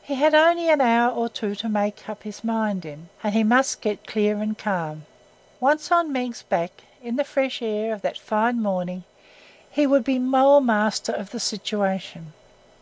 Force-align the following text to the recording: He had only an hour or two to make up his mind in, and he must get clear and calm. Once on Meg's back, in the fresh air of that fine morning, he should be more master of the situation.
He 0.00 0.14
had 0.14 0.34
only 0.34 0.70
an 0.70 0.80
hour 0.80 1.12
or 1.12 1.28
two 1.28 1.54
to 1.56 1.68
make 1.68 2.08
up 2.08 2.22
his 2.22 2.42
mind 2.42 2.86
in, 2.86 3.10
and 3.22 3.34
he 3.34 3.44
must 3.44 3.82
get 3.82 4.06
clear 4.06 4.38
and 4.38 4.56
calm. 4.56 5.04
Once 5.60 5.92
on 5.92 6.10
Meg's 6.10 6.42
back, 6.42 6.84
in 7.02 7.16
the 7.16 7.24
fresh 7.24 7.60
air 7.60 7.92
of 7.92 8.00
that 8.00 8.16
fine 8.16 8.62
morning, 8.62 9.04
he 9.70 9.82
should 9.84 10.04
be 10.04 10.18
more 10.18 10.62
master 10.62 11.12
of 11.12 11.30
the 11.32 11.40
situation. 11.40 12.32